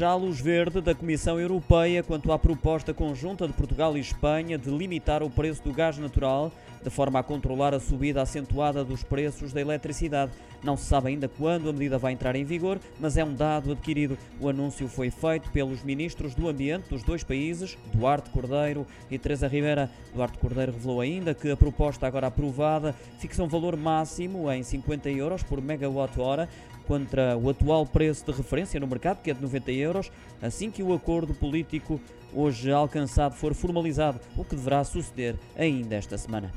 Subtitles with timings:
[0.00, 4.56] já a luz verde da Comissão Europeia quanto à proposta conjunta de Portugal e Espanha
[4.56, 6.50] de limitar o preço do gás natural,
[6.82, 10.32] de forma a controlar a subida acentuada dos preços da eletricidade.
[10.62, 13.72] Não se sabe ainda quando a medida vai entrar em vigor, mas é um dado
[13.72, 14.16] adquirido.
[14.40, 19.48] O anúncio foi feito pelos ministros do Ambiente dos dois países, Duarte Cordeiro e Teresa
[19.48, 19.90] Ribeira.
[20.14, 25.10] Duarte Cordeiro revelou ainda que a proposta agora aprovada fixa um valor máximo em 50
[25.10, 26.48] euros por megawatt-hora,
[26.90, 29.89] contra o atual preço de referência no mercado, que é de 90 euros,
[30.40, 32.00] assim que o acordo político
[32.32, 36.52] hoje alcançado for formalizado, o que deverá suceder ainda esta semana.